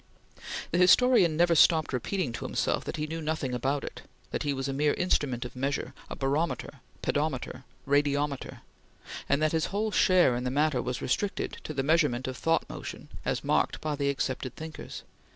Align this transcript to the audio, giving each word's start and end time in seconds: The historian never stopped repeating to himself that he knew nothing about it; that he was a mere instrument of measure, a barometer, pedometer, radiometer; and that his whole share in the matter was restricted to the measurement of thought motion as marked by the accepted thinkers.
The 0.71 0.79
historian 0.79 1.37
never 1.37 1.53
stopped 1.53 1.93
repeating 1.93 2.33
to 2.33 2.45
himself 2.45 2.83
that 2.85 2.97
he 2.97 3.05
knew 3.05 3.21
nothing 3.21 3.53
about 3.53 3.83
it; 3.83 4.01
that 4.31 4.41
he 4.41 4.51
was 4.51 4.67
a 4.67 4.73
mere 4.73 4.95
instrument 4.95 5.45
of 5.45 5.55
measure, 5.55 5.93
a 6.09 6.15
barometer, 6.15 6.79
pedometer, 7.03 7.65
radiometer; 7.85 8.61
and 9.29 9.43
that 9.43 9.51
his 9.51 9.65
whole 9.67 9.91
share 9.91 10.35
in 10.35 10.43
the 10.43 10.49
matter 10.49 10.81
was 10.81 11.03
restricted 11.03 11.57
to 11.65 11.73
the 11.75 11.83
measurement 11.83 12.27
of 12.27 12.35
thought 12.35 12.67
motion 12.67 13.09
as 13.25 13.43
marked 13.43 13.79
by 13.79 13.95
the 13.95 14.09
accepted 14.09 14.55
thinkers. 14.55 15.03